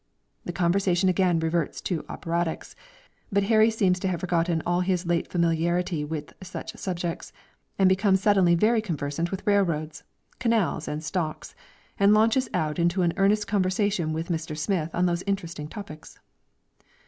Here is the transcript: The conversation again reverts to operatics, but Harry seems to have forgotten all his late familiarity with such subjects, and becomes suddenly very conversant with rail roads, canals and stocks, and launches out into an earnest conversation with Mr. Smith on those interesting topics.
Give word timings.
The 0.45 0.51
conversation 0.51 1.09
again 1.09 1.37
reverts 1.37 1.79
to 1.81 2.01
operatics, 2.09 2.73
but 3.31 3.43
Harry 3.43 3.69
seems 3.69 3.99
to 3.99 4.07
have 4.07 4.19
forgotten 4.21 4.63
all 4.65 4.81
his 4.81 5.05
late 5.05 5.27
familiarity 5.31 6.03
with 6.03 6.33
such 6.41 6.75
subjects, 6.75 7.31
and 7.77 7.87
becomes 7.87 8.19
suddenly 8.19 8.55
very 8.55 8.81
conversant 8.81 9.29
with 9.29 9.45
rail 9.45 9.61
roads, 9.61 10.03
canals 10.39 10.87
and 10.87 11.03
stocks, 11.03 11.53
and 11.99 12.15
launches 12.15 12.49
out 12.51 12.79
into 12.79 13.03
an 13.03 13.13
earnest 13.15 13.45
conversation 13.45 14.11
with 14.11 14.29
Mr. 14.29 14.57
Smith 14.57 14.89
on 14.95 15.05
those 15.05 15.21
interesting 15.27 15.67
topics. 15.67 16.17